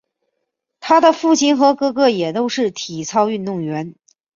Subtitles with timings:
[0.79, 3.93] 她的父亲和哥哥也都是体操运动员。